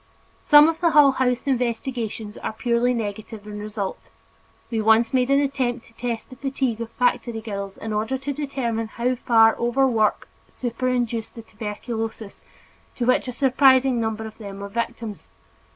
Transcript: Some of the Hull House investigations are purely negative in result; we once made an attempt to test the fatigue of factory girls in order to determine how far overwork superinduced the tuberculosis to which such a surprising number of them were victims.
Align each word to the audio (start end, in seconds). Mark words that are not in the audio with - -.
Some 0.41 0.67
of 0.67 0.81
the 0.81 0.89
Hull 0.89 1.11
House 1.11 1.45
investigations 1.45 2.35
are 2.35 2.53
purely 2.53 2.91
negative 2.91 3.45
in 3.45 3.59
result; 3.59 3.99
we 4.71 4.81
once 4.81 5.13
made 5.13 5.29
an 5.29 5.39
attempt 5.39 5.85
to 5.85 5.93
test 5.93 6.31
the 6.31 6.35
fatigue 6.35 6.81
of 6.81 6.89
factory 6.93 7.39
girls 7.39 7.77
in 7.77 7.93
order 7.93 8.17
to 8.17 8.33
determine 8.33 8.87
how 8.87 9.13
far 9.13 9.55
overwork 9.57 10.27
superinduced 10.49 11.35
the 11.35 11.43
tuberculosis 11.43 12.41
to 12.95 13.05
which 13.05 13.25
such 13.25 13.35
a 13.35 13.37
surprising 13.37 14.01
number 14.01 14.25
of 14.25 14.39
them 14.39 14.59
were 14.61 14.69
victims. 14.69 15.29